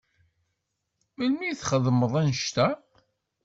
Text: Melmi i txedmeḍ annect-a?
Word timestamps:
Melmi 1.17 1.43
i 1.47 1.53
txedmeḍ 1.59 2.13
annect-a? 2.19 2.67